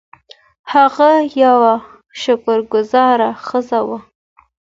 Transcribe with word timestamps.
هغه 0.73 1.09
یوه 1.43 1.73
شکر 2.21 2.59
ګذاره 2.73 3.29
ښځه 3.45 3.79
وه. 3.87 3.99